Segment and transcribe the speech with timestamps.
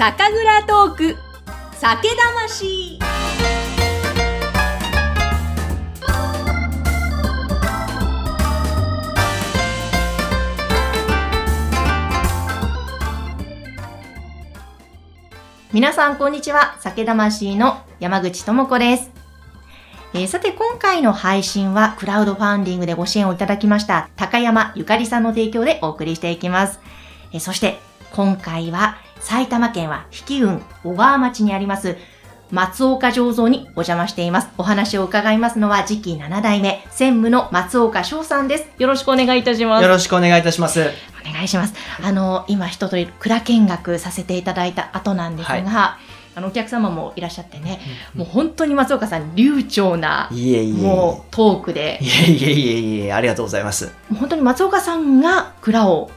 [0.00, 1.16] 酒蔵トーク
[1.74, 2.98] 酒魂
[15.70, 16.78] 皆さん、こんにちは。
[16.80, 19.10] 酒魂の山口智子です。
[20.14, 26.80] えーさて、今回の配信は、クラウドファンディングでご支援をいただきました、高山ゆかりさんの提供でお送りしていきます。
[27.34, 27.78] えーそして、
[28.12, 31.96] 今回は、埼玉県は比企郡小川町にあります、
[32.50, 34.48] 松岡醸造にお邪魔しています。
[34.58, 38.68] お話を伺いますのは、次期7代目、専務の松岡翔さんです。
[38.78, 39.88] よろしくお願いいたしますよ。
[39.88, 40.80] ろしくお願いいたします。
[40.80, 41.74] お願いします。
[42.02, 47.80] あの、今一通り蔵見学させていただいた後なんですが、はいあの、お客様もいらっしゃってね、
[48.14, 50.28] もう本当に松岡さん、流暢な。
[50.30, 53.92] もうトークでい、えいえいえいえ、ありがとうございます。
[54.18, 56.10] 本当に松岡さんが蔵を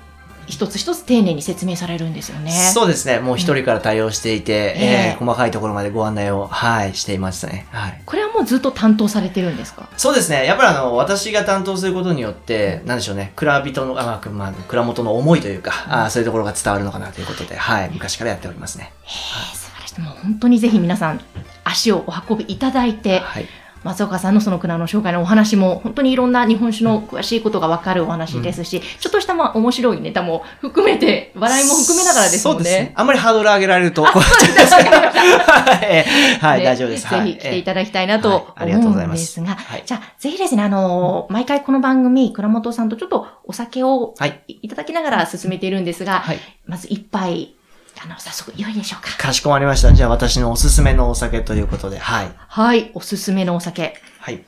[0.47, 2.51] 一つ一つ丁寧に説明されるんですよね。
[2.51, 3.19] そうですね。
[3.19, 7.67] もう一人から対応していて、えええー細かいところまでご案内を、はい、していましたね。
[7.71, 8.01] はい。
[8.05, 9.87] これはもうずっと担当されてるんですか？
[9.95, 10.45] そうですね。
[10.45, 13.31] やっぱりあの、私が担当することによって、なんでしょうね。
[13.35, 17.89] 蔵人の、あまあ、まあ、蔵元の思いというか、あーそういうところが伝わるのかなということで、はい。
[17.93, 18.91] 昔からやっておりますね。
[19.03, 19.07] へ
[19.53, 20.01] え、素晴らしい。
[20.01, 21.21] もう本当にぜひ皆さん、
[21.63, 23.45] 足をお運びいただいて、はい。
[23.83, 32.63] 松岡さんのその蔵の紹介のお話も、本当にいろんな日本酒の詳しいことがわかるお話ですし、ちょっとしたまあ面白いネタも含めて、 笑いも含めながらですもんね。
[32.63, 32.93] そうですね。
[32.95, 34.89] あんまりハードル上げられると、こうなっちゃうんですけど
[36.47, 37.09] はい、大丈夫です。
[37.09, 44.41] ぜはいひ来ていただきたいなとはい思ありがとうござうんいまですすが、はいじゃあ、ぜひですね、あのー毎回この番組、倉本さんとちょっとお酒をはい。
[44.47, 46.39] いただきながら進めているんですが、はい。
[46.65, 47.55] まず一杯、
[48.03, 49.17] あの、早速、良いでしょうか。
[49.17, 49.93] かしこまりました。
[49.93, 52.31] じゃあ私のおすすめのお酒ということで、はい。
[52.35, 53.95] はい、おすすめのお酒。
[54.19, 54.43] はい。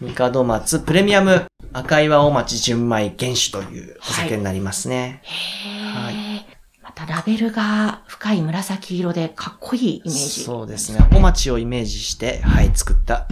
[0.00, 5.22] 三門松プレミアム赤岩大町純米原酒というお酒になりますね。
[5.24, 6.46] へーはい
[6.82, 10.42] またラベルが深い紫色でかっこいいイメージ。
[10.42, 10.98] そうですね。
[11.14, 13.28] お町をイメージして、はい、作った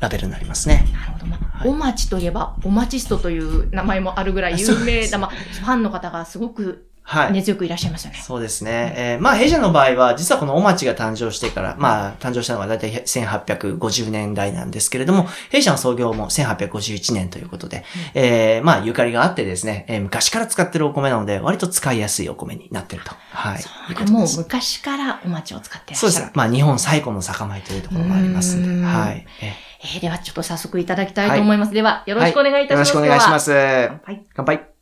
[0.00, 0.88] ラベルになりますね。
[0.92, 1.26] なるほど。
[1.26, 7.32] まあ、はいお町といえば、おマチストという名前もあるぐらい有名な、まあ、ファンの方がすごくはい。
[7.32, 8.18] 根強くいらっしゃいますよね。
[8.18, 8.94] そうですね。
[8.96, 17.84] えーまあ、弊社の場合は、実はこのお町が誕生してから、まあ、誕生したのが大体1850年代なんですけれども、弊社の創業も1851年ということで、
[18.14, 23.12] えーまあ、ゆかりがあってですね、えー昔から使ってるお米なので、割と使いやすいお米になってると。
[23.30, 23.58] はい。
[23.58, 26.12] そうもう昔からお町を使ってらっしゃる。
[26.12, 26.32] そうです。
[26.34, 28.86] まあ、日本最古の酒米というところもありますんで。
[28.86, 29.26] はい。
[29.42, 31.72] ええーではちょっと早速いただきたいと思います。
[31.72, 32.94] では、よろしくお願いいたします。。
[32.94, 33.52] よろしくお願いしますす。
[33.52, 34.24] 乾杯。
[34.34, 34.74] 乾杯。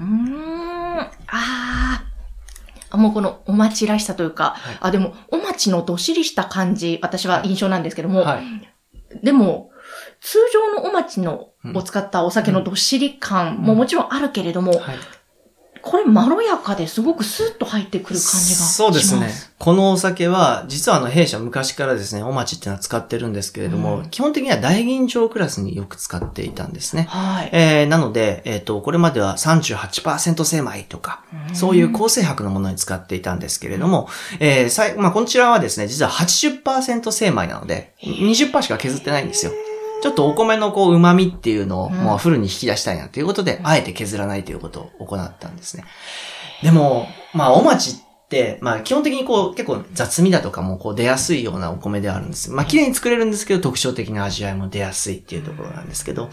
[0.00, 0.98] うーん。
[0.98, 2.04] あー
[2.90, 2.96] あ。
[2.96, 9.24] もうこのお町らしさというか、はいあ、でも、お町のどっしりした感じ、私は印象なんですけども、はい。
[9.24, 9.70] でも、
[10.20, 14.96] 通常のお町の、うんを使ったお酒のどっしり感ももちろんあるけれども、はい。
[15.84, 18.74] これまろやかですごくスーッと入ってくる感じがします。
[18.74, 19.28] そうですね。
[19.58, 27.06] このお酒は、実はあの弊社昔からですね、お町っていうのは使ってるんですけれども、うん基本的には大吟醸クラスによく使っていたんですね。
[27.10, 27.50] はい。
[27.52, 31.22] えー、なので、えっ、と、これまでは38%精米とか、
[31.52, 34.08] そういう構成白のものに使っていたんですけれども、
[34.40, 39.52] えー、さいまあ、こちらはですね、実は80%精米なので、20%しか削ってないんですよ。
[40.04, 45.84] ちょっとお米のこう、旨味っていうのを、うんもうフルに引き出したいなということで、あえて削らないということを行ったんですね。
[46.62, 52.50] でも、まあ、お町って、まあ、基本的にこう、結構雑味だとかもこう、出やすいようなお米ではあるんです。
[52.50, 56.28] まあ、綺麗に作れるんですけど、特徴的な味わいも出やすいっていうところなんですけど、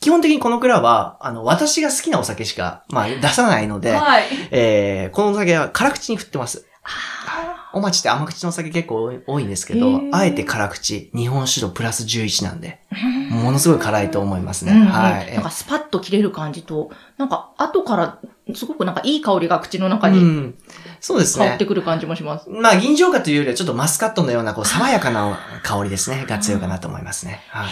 [0.00, 4.24] 基本的にこの蔵は、あの、私が好きなお酒しか、まあ、出さないので、はい。
[4.52, 6.66] えー、このお酒は辛口に振ってます。
[6.84, 14.72] あお町って甘口のお酒結構多いんですけへどー、あえて辛口、日本酒度プラス11なんで、ーものすごい辛いと思いますね。
[14.72, 15.32] うんうんはい。
[15.34, 18.18] なんかスパッと切れる感じと、なんか後から
[18.54, 20.54] すごくなんかいい香りが口の中うにん、
[21.00, 21.66] そうですね香って。
[21.66, 22.50] くる感じもします。
[22.50, 26.26] まあ、銀醸花というよりはちょっとマスカットのような、こう、爽やかな香りですね。
[26.26, 27.40] が強いかなと思いますね。
[27.48, 27.68] はい。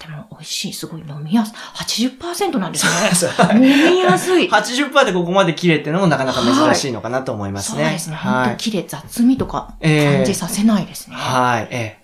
[0.00, 0.72] でも美味しい。
[0.72, 2.08] すごい飲みやすい。
[2.08, 3.54] 80%なんですね。
[3.54, 4.48] 飲みやすい。
[4.48, 7.84] 80%でここまで綺麗っていうのもなかなか珍しいのかなと思いますね。
[7.84, 8.16] そうですね。
[8.16, 8.44] はい。
[8.46, 11.16] 本当綺麗、雑味とかええ感じさせないですね。
[11.16, 11.68] はい。
[11.70, 11.98] え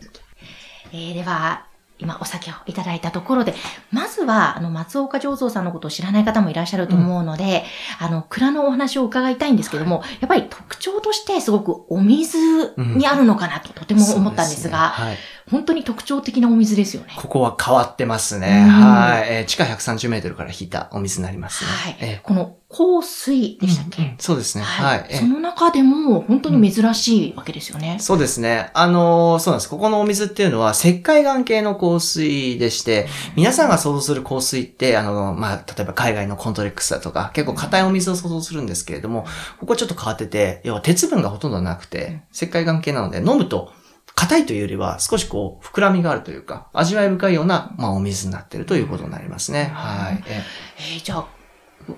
[0.92, 1.66] えーでは、
[1.98, 3.54] 今お酒をいただいたところで、
[3.90, 7.64] まずは、あの、松岡醸造さんのことを知らない方もいらっしゃると思うので、
[7.98, 12.36] あの、蔵のお話を伺いたいんですけども、やっぱり特徴としてすごくお水
[12.76, 15.18] にあるのかなととてえも思ったんですが、そうねはい。
[15.50, 17.14] 本当に特徴的なお水ですよね。
[17.16, 18.64] ここは変わってますね。
[18.66, 19.26] うんはい。
[19.28, 21.70] えー地下130メートルから引いたお水になりますね。
[21.70, 21.96] はい。
[22.00, 24.64] えこの香水ーでしたっけ、うんうんそうですね。
[24.64, 25.06] はい。
[25.08, 27.98] えーその中でも本当に珍しいわけですよね。
[28.00, 28.70] そうですね。
[28.74, 29.70] あのーそうなんです。
[29.70, 33.06] ここのお水っていうのは石灰岩系の香水でして、
[33.36, 39.26] 皆さんが想像する香水って、あの、まあ、例えば海外のコントレックスだとか、結構硬いお水を想像するんですけれども、
[39.60, 43.72] ここちょっと変わってて、要は鉄分がほとんどなくて、石灰岩系なので、飲むと、
[44.16, 49.70] 硬いというよりは少しこう、膨らみがあるというか、味わい深いような、まあ、お水になっているということになりますね。
[49.74, 50.24] はい。
[50.26, 50.42] え
[50.78, 51.35] えーじゃあ、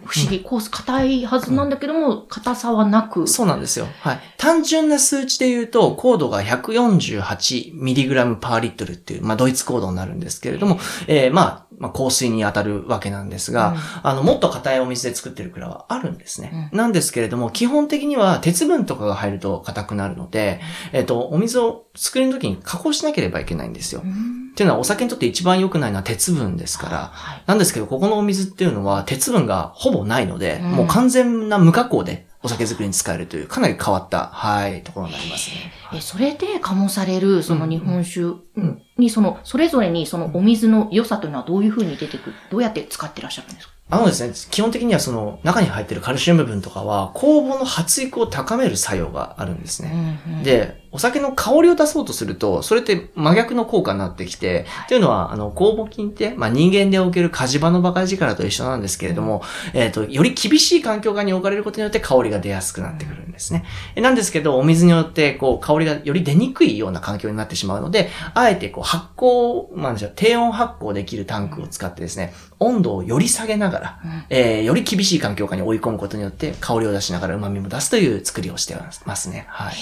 [0.04, 3.26] 不思議、コース硬いはずなんだけども、硬さはなく。
[3.26, 3.86] そうなんですよ。
[4.00, 4.20] はい。
[4.36, 16.70] 単純な数値で言うと、高度が 148mg パーリットルっていう、まあ、ドイツ高度になるんですけれども、えーまあ、まあ、香水に当たるわけなんですが、あの、もっと硬いお水で作ってる蔵はあるんですね。
[16.72, 20.60] なんですけれども、基本的には鉄分とかが入ると硬くなるので、
[20.92, 24.02] えっ、と、お水を作るときに加工しなければいけないんですよ。
[24.04, 30.70] うんっていうのはお酒にとって一番良くないのは鉄分ですから、はいなんですけど、ここのお水っていうのは鉄分がほぼないので、うん。
[30.72, 35.72] もう完全な無加工でお酒作りに使えるという、かなり変わった、はい、ところになりますね。
[35.94, 38.20] えそれで醸される、その日本酒
[38.60, 38.82] ん。
[38.98, 43.72] に、その、それぞれにそのお水の良さというのはどういうふうに出てくるどうやって使ってらっしゃるんですか？
[43.90, 50.18] あのですね、基本的にはその中に入っているカルシウム分とかは、酵母の発育を高める作用があるんですね。
[50.26, 59.42] うんうん、で、お酒の香りを出そうとすると、それって真逆の効果になってきて、っていうのは、あの、酵母菌って、まあ、人間でおける火事場のバカ力と一緒なんですけれども、
[59.74, 63.64] えっ、と、より厳しい環境下に置かれることによって香りが出やすくなってくるんですね。
[63.94, 78.76] えなんですけど、お水によって、こう、香りがより出にくいような環境になってしまうので、あえて、こう、発酵、まあ、低温発酵できるタンクを使ってですね、温度をより下げながら、うんえーより厳しい環境下に追い込むことによって、香りを出しながら旨味も出すという作りをして
[79.06, 79.46] ますね。
[79.48, 79.74] はい。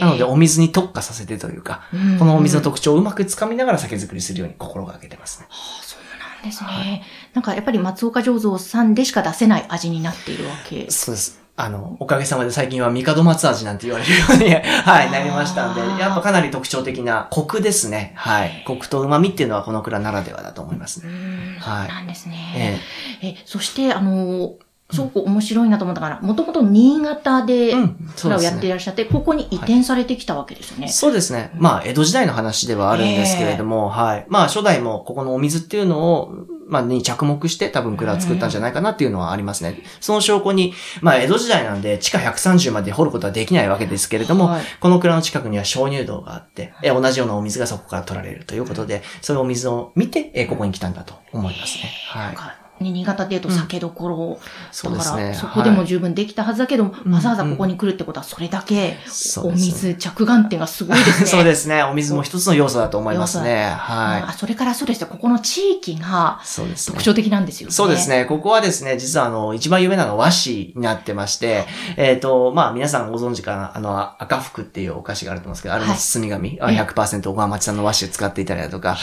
[0.00, 5.46] なので、お水に特化させてというか、うんこのお水の特徴をうまくつかみながら酒造りするように心がけてますね。
[5.50, 7.02] あそうなんですね。
[7.34, 10.90] なんかやっぱり松岡醸造さんでしか出せない味になっているわけ。
[10.90, 11.40] そうです。
[11.56, 18.14] あの、おかげさまで最近は三門松味なんて言われるように、 はい、なりましたんでやっぱかなり特徴的なコクですね。
[18.16, 18.64] はい。
[18.66, 21.10] コクと旨味っていうのはこの蔵ならではだと思いますね。
[21.10, 22.80] うんはいそうなんですね。
[23.22, 24.54] ええ、そして、あの、
[24.92, 27.96] すごく面白いなと思ったから、もともと新潟でえうん。
[28.16, 30.88] 蔵をやっていらっしゃって、ここに移転されてきたわけですよね。
[30.88, 31.50] そうですね。
[31.54, 34.26] まあ、江戸時代の話ではあるんですけれども、はい。
[34.28, 36.34] まあ、初代もここのお水っていうのを、
[36.70, 39.82] まあ、に着目して多分蔵を作ったんじゃないかなっていうのはありますね。
[40.00, 40.72] その証拠に、
[41.02, 51.90] まあ、江戸時代なんで地下130まで掘ることはできないわけですけれども、はいこの蔵の近くには鍾乳洞があって、え同じようなお水がそこから取られるということで、そういうお水を見て、えここに来たんだと思いますね。
[52.08, 52.36] はい。
[52.80, 54.40] ね新潟で言うと酒どころ、
[54.72, 55.22] そうですね。
[55.22, 58.96] だから、そこでもはい十分できたはずだけど、うんわざわざここに来るってことは、それだけ、
[59.42, 61.26] お水着眼点がすごいですね。
[61.28, 61.82] そうですね。
[61.82, 63.66] お水も一つの要素だと思いますね。
[63.78, 64.22] はい。
[64.28, 67.04] あそれからそうですよ、ここの地域がそうですね特。
[67.04, 67.74] 徴的なんですよね。
[67.74, 68.08] そうです。
[68.08, 68.24] ね。
[68.24, 71.66] ここはですね、実はあの、一番有名なのは和紙になってまして、
[71.96, 78.96] えっ、と、まあ皆さんご存知かな、あの、赤福っていうお菓子があると思うんですけど、あれの包み紙、あええ100%小川町産の和紙を使っていたりだとか、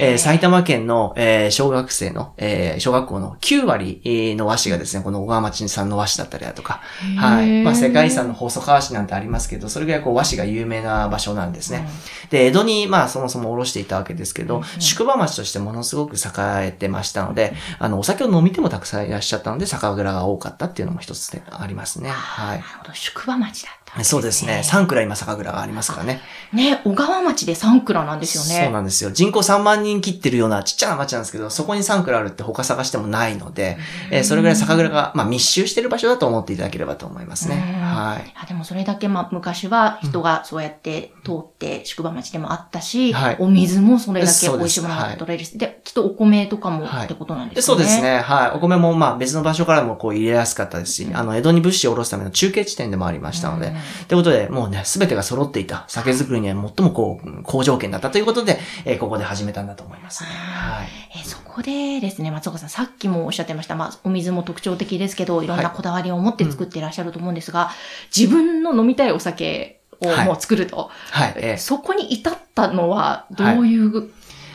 [0.00, 6.80] えー埼玉県の、えー小学生の、えー小学校の9割えーの和紙がですね、この小川町産の和紙だったりだとか、
[7.18, 7.62] はい。
[7.62, 11.88] まあ世界遺産の細川市なんてありますけど、それぐらいこう和紙が有名な場所なんですね。
[12.30, 22.10] で、江戸に、まあ、そもそもおろしていたわけですけど、うん宿場町としてものすごく栄えてましたので、あの、お酒を飲み手もたくさんいらっしゃったので、酒蔵が多かったっていうのも一つでありますね。
[22.10, 22.14] は。
[22.14, 23.81] はいなるほど、宿場町だ。
[24.02, 24.62] そうですね。
[24.64, 26.22] 3蔵今酒蔵がありますからね。
[26.54, 28.64] ね、小川町で3蔵なんですよね。
[28.64, 29.10] そうなんですよ。
[29.10, 33.76] 人口3万人切ってるようなちっちゃな町なんですけど、そこに3蔵あるって他探してもないので、
[34.10, 37.56] えーそれぐらい酒蔵が、まあ、密集してる場所だと思っていただければと思いますね。
[37.56, 38.32] うんはい。
[38.34, 47.78] あでもそれだけ、まあ、昔は人がそうやって通って宿場町でもあったし、はいお水もそれだけ美味しいものが取れるし、で、きっとお米とかもはいってことなんでですかね。
[47.78, 48.20] そうですね。
[48.20, 48.50] はい。
[48.52, 53.76] お米もまあ別の場所からもこう入れやすかったですし、あの、江戸に物資を下ろすための中継地点でもありましたので、うん
[54.08, 55.84] ということで、もうね、すべてが揃っていた。
[55.88, 60.22] 酒造りには最もこう、好条件だったということで、えーここで始めたんだと思います。
[60.24, 60.28] ね。
[60.30, 60.88] はい。
[61.16, 65.46] えーそこでですね、松岡さん、さっきもおっしゃってました、まあ、お水も特徴的ですけど、い。
[65.46, 67.70] ろんなこだわりを持って作っていらっしゃると思うんですが、
[68.16, 70.26] 自分の飲みたいお酒をはい。
[70.26, 70.90] もう作ると。
[71.10, 71.34] はい。
[71.36, 71.58] えー。
[71.58, 74.10] そこに至ったのは、どういう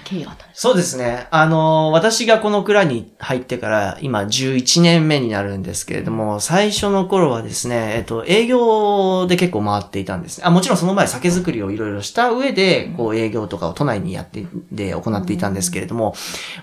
[0.07, 1.27] 経緯があったんですそうですね。
[1.31, 10.45] あのー私がこの蔵に入ってから今11年目になるんですけれども、最初の頃はですね、えっと、営業で結構回っていたんですね。
[10.45, 16.15] あ、もちろんその前酒造りをいろいろした上で、こう営業とかを都内にやって、で行っていたんですけれども、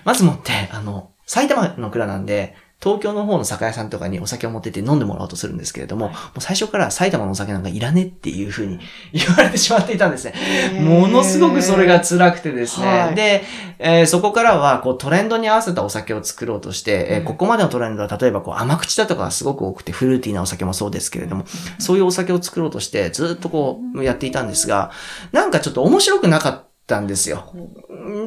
[0.03, 8.79] まずもって、あの、埼玉の蔵なんで、東京の方の酒屋さんとかにお酒を持ってって飲んでもらおうとするんですけれども、もう最初から埼玉のお酒なんかいらねっていうふうに
[9.11, 10.33] 言われてしまっていたんですね。
[10.81, 12.87] ものすごくそれが辛くてですね。
[12.87, 13.15] はい。
[13.15, 13.43] で、
[13.79, 17.25] えーそこからはこうトレンドに合わせたお酒を作ろうとして、えーうん。
[17.25, 21.45] ここまでのトレンドは例えばこう甘口だとかがすごく多くてフルーティーなお酒もそうですけれども、
[21.79, 24.91] そういうお酒を作ろうとしてずっとこうやっていたんですが、
[25.31, 26.65] なんかちょっと面白くなかった
[26.99, 27.51] んですよ。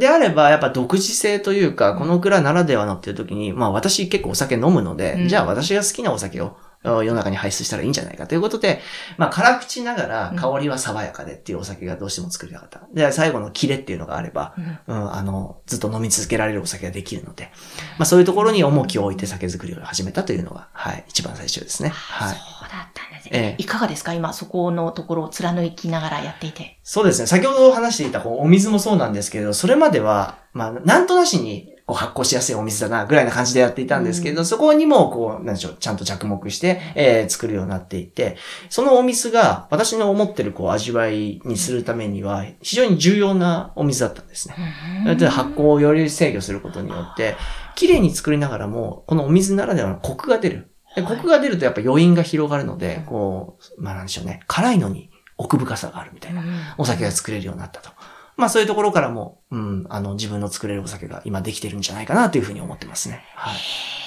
[0.01, 8.81] であれば、やっぱ独自性というか、この蔵ならではのっていう時に、まあ私結構お酒飲むので、うんじゃあ私が好きなお酒をあ世の中に排出したらいいんじゃないかということで、
[9.17, 12.83] まあ辛口ながら香りは爽やかでっていうお酒がどうしても作りたかった。
[12.93, 14.55] で、最後のキレっていうのがあれば、
[14.87, 17.51] うんうん、あの、ずっと飲み続けられるお酒ができるので、
[17.99, 21.89] まあそういうところに重きを置いて酒造りを始めたというのが、はい、一番最初ですね。
[21.91, 22.35] はい。
[22.35, 23.41] そうだったんですええ。
[23.41, 24.15] ねいかがですか？
[24.15, 26.79] 今、そこのところを貫きながらやっていて。
[26.83, 27.27] そうですね。
[27.27, 38.37] 先ほど話していたお水もそうなんですけれど、それまでは、まあ、なんとなしにこう発酵しやすいお水だな、ぐらいな感じでやっていたんですけれど、そこにも、こう、なんでしょう、ちゃんと着目して、えー作るようになっていて、
[38.69, 45.17] そのお水が私の思ってるこう味わいにするためには、非常に重要なお水だったんですね。
[45.17, 47.37] で発酵をより制御することによって、
[47.75, 50.71] 綺麗に作りながらも、このお水ならではのコクが出る。
[50.95, 56.43] ではいコクが出るとやっぱ余韻が広がるので、こう、まあなんでしょうね、辛いのに奥深さがあるみたいな。
[56.77, 57.91] お酒が作れるようになったと。
[58.37, 63.25] まあそういうところからも、うん、あの、自分の作れるお酒が今できてるんじゃないかなというふうに思ってますね。
[63.35, 63.55] はい。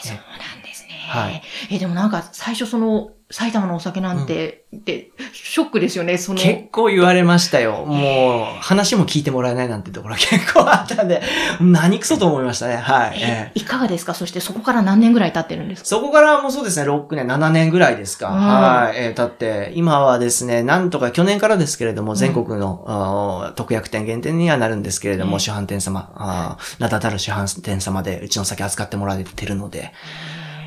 [0.04, 0.90] そうなんですね。
[1.08, 6.40] はいえ、でもなんか最初その埼玉のお酒なんて、で、ショックですよね、その。
[6.42, 7.86] 結構言われましたよ。
[7.86, 11.22] もう、話も聞いてもらえないなんてところが 結構あったんで、
[11.62, 12.76] 何クソと思いましたね。
[12.76, 13.52] はい。
[13.56, 14.14] いかがですか？
[14.14, 15.86] そしてそこから何年ぐらい経ってるんですか？
[15.88, 18.30] そこからもうそうですね、6年、7年ぐらいですか。
[18.32, 18.98] うんはい。
[18.98, 29.92] えー、経って、今はですね、なんとか去年からですけれども、ん全国の、あー特約店限定にはなるんですけれども、うん主販店様、あー名だたる主販店様でうちの酒扱ってもらえてるので、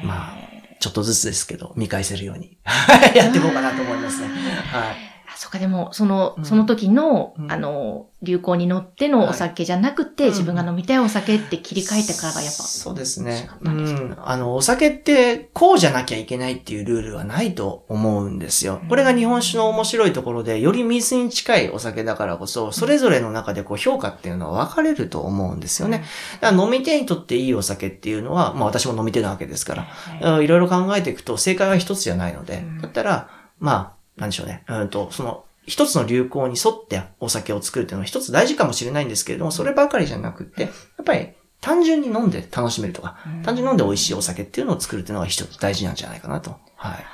[0.02, 0.36] まあ、
[0.80, 2.56] ちょっとずつですけど、見返せるように
[3.14, 4.28] やっていこうかなと思いますね。
[4.72, 5.13] はい。
[5.34, 6.44] あそっか、でも、その、うん。
[6.44, 7.52] その時の、うん。
[7.52, 12.62] あの、流行に乗ってのお酒じゃなくて、はい自分が飲みたいお酒って切り替えてからがやっぱ。
[12.62, 13.50] そうですね。
[13.60, 14.16] うん。
[14.18, 18.80] あの、お酒って、こうじゃなきゃいけないっていうルールはないと思うんですよ。
[18.88, 26.04] これが日本酒の面白いところで、より水に近いお酒だからこそ、それぞれの中でこう評価っていうのは分かれると思うんですよね。
[26.40, 29.74] だから飲み手にとっていいお酒っていうのは、まあ私も飲み手なわけですか
[30.20, 30.44] ら、うん。
[30.44, 32.58] いろいろ考えていくと正解は一つじゃないので。
[32.58, 34.64] うん、だったら、まあ、なんでしょうね。
[34.68, 41.30] うんと、その、一つの流行に沿ってお酒を作るっていうのは一つ大事かもしれないんですけれども、そればかりじゃなくって、やっぱり
[41.60, 47.04] 単純に飲んで楽しめるとか、単純に飲んで美味しいお酒っていうのを作るっていうのが一つ大事なんじゃないかなと、はい、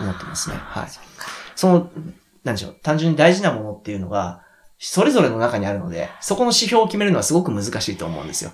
[0.00, 0.56] 思ってますね。
[0.56, 0.88] はい。
[1.54, 1.90] その、
[2.42, 4.42] なんでしょう、単純に大事なものっていうのが、
[4.82, 8.50] それぞれの中にあるので、そこの指標を決めるのはすごく難しいと思うんですよ。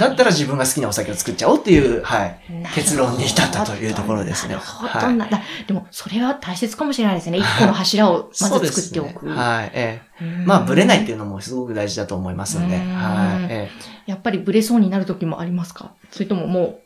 [0.00, 2.40] だったら自分が好きなお酒を作っちゃおうっていう、はい。
[2.74, 7.38] 結論に至ったというところですねなるほどはいでも、それは大切かもしれないですね。
[7.38, 9.28] 一個の柱を まず作っておく。
[9.28, 9.70] はい。
[9.72, 10.24] ええ。
[10.24, 13.46] うんまあ、ブレないっていうのもすごく大事だと思いますので、うんはい。
[13.48, 13.70] え
[14.06, 15.92] やっぱりブレそうになる時もありますか？
[16.10, 16.80] それとももう、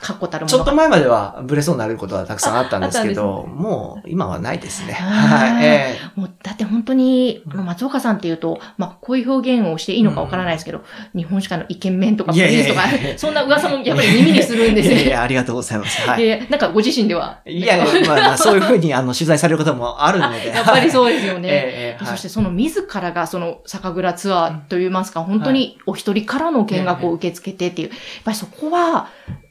[0.00, 0.48] 確固たるえ。
[0.48, 4.92] ちょものがっと前まではブレそうになることはたくさんあったんですけど、もう今はないですね。
[4.92, 5.64] はい。
[5.64, 10.82] えもう、だって本当に、松岡さんっていうと、まあ、こういう表現をしていいのかわからないですけど、
[11.14, 12.82] 日本酒界のイケメンとかプリンスとか
[13.16, 14.74] そんな噂もやっぱり耳にするんえ。
[14.74, 14.94] ですね。
[14.94, 16.00] いやいや、ありがとうございます。
[16.08, 16.22] はい。
[16.22, 17.40] で、なんかご自身では？
[17.44, 20.48] いやいや、まあまあ、そういうふうにあの取材されることもあるので。
[20.54, 21.48] やっぱりそうですよえね。
[21.48, 29.08] えええはいそしてその自らがその酒蔵ツアーといいますか、本当にお一人からの見学を受け付けてっていう、やっぱりそこは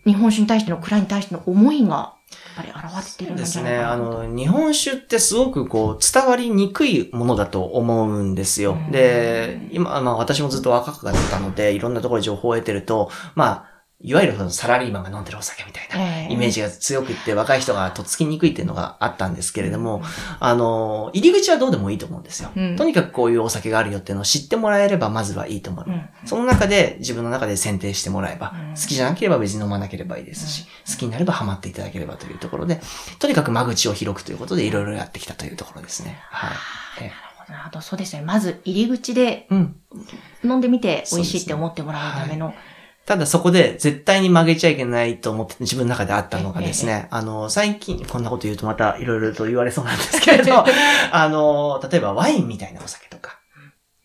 [0.10, 2.16] 日本酒に対しての蔵に対しての思いが、
[2.56, 3.78] やっぱり現れてるんですね。
[3.78, 8.92] あの、日本酒ってすごくこう、伝わりにくいものだと思うんですようん。
[8.92, 13.69] で、今、まあ私もずっと若かったので、いろんなところで情報を得てると、まあ、
[14.02, 16.24] いわゆるそのサラリーマンが飲んでるお酒みたいな。
[16.24, 20.02] ええイメージが強くって若い人がとっつきにくいっていうのがあったんですけれども、
[20.40, 22.52] あの、入り口はどうでもいいと思うんですよ。
[22.56, 25.86] うんとにかくこういうお酒があるよっていうのを知ってもらえればまずはいいと思う。
[25.88, 32.80] うんその中で自分の中で選定してもらえば、うん好きじゃなければ別に飲まなければいいですし、好きになればハマっていただければというところで、
[33.20, 36.20] とにかく間口を広くということでいろいろやってきたというところですね。
[36.30, 36.52] はい。
[37.02, 38.22] ええなるほど、そうですね。
[38.22, 39.76] まず入り口でうん。
[40.44, 42.54] 飲んでみて美味しいって思ってもらうための。
[43.10, 50.64] ただそこで絶対に曲げちゃいけないと思って自分の中であったのがですね、あの、最近、こんなこと言うとまたいろいろと言われそうなんですけれど、
[51.12, 53.39] あの、例えばワインみたいなお酒とか、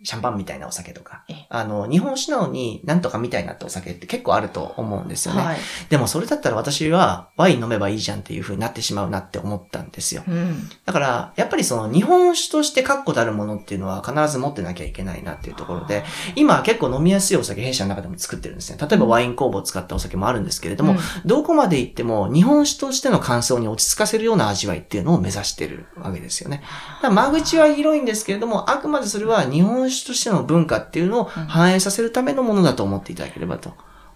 [0.05, 5.43] シャンパンみたいなお酒とかええ、あの、日本酒なのになんとかみたいなってお酒って結構あると思うんですよね。
[5.43, 5.59] はい。
[5.89, 10.23] でもそれだったら私はワイン飲めばいいじゃんっていう風になってしまうなって思ったんですよ。
[10.29, 10.69] うん。
[10.85, 16.05] だから、やっぱりその日本酒として確固たるものっていうのは必ず持ってなきゃいけないなっていうところで、
[16.37, 18.79] 今結構飲みやすいお酒弊社の中でも作ってるんですね。
[18.81, 26.63] 例えばワイン工房を使ったお酒もあるんですけれども、うんどこまで行っても日本酒としての感想に落ち着かせるような味わいっていうのを目指してるわけですよね。
[27.03, 33.73] だから間口は広いんですけれども、あくまでそれは日本酒としての文化っていうのを反映させるためのものだと思っていただければと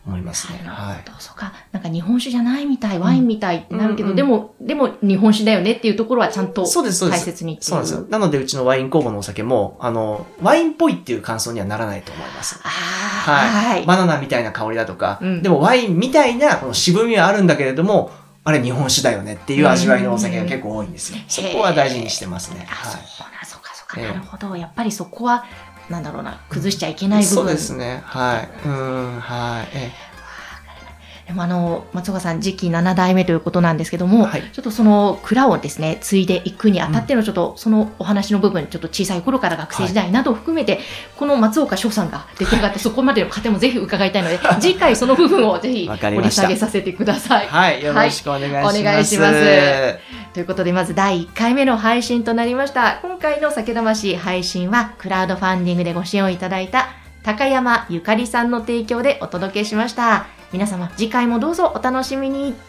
[0.07, 0.63] 思いますね。
[0.65, 1.05] なはい。
[1.19, 1.53] そうか。
[1.71, 7.23] なんか日本酒じゃないみたい、ワインみたいってなるけど、でも、でも日本酒だよねっていうところはちゃんとそうです、そうです。
[7.23, 7.59] 大切に。
[7.61, 8.07] そうなんですよ。
[8.09, 12.59] なので、うちのワイン工房のお酒も、あの、ワインっぽいっていう感想にはならないと思います。
[12.63, 13.77] はい。
[13.77, 13.87] はい。
[13.87, 18.11] バナナみたいな香りだとか、うんでもワインみたいなこの渋みはあるんだけれども、
[18.45, 21.19] あれ日本酒だよねっていう味わいのお酒が結構多いんですよ。
[21.29, 22.67] そこは大事にしてますね。
[22.71, 24.01] あ、はそうな、そうか、そうか。
[24.01, 24.57] ええなるほど。
[24.57, 25.45] やっぱりそこは、
[25.91, 27.25] なんだろうな、崩しちゃいけないい。
[27.25, 27.57] そう部分。
[27.57, 28.03] ですね。
[28.05, 28.49] はい。
[28.65, 29.69] うーん、はい。
[29.75, 30.09] え
[31.29, 40.81] でもあの、松岡さん、次期7代目ということなんですけども、はいちょっとその蔵をですね、継いでいくにあたってのちょっと、そのお話の部分、ちょっと小さい頃から学生時代などを含めて、
[41.19, 47.47] この松岡翔さんが出来上がって、そこまでの過程もぜひ伺いたいので、 次回その部分をぜひ掘り下げさせてください。
[47.47, 47.85] はい。
[47.85, 48.81] よろしくお願いします。
[48.81, 49.99] お願いします
[50.39, 53.01] ということで、まず第1回目の配信となりました。
[53.03, 56.91] 今回の酒魂配信は、クラウドファンディングでご支援をいただいた、
[57.25, 60.27] 高山ゆかりさんの提供でお届けしました。
[60.53, 62.68] 皆様、次回もどうぞお楽しみに。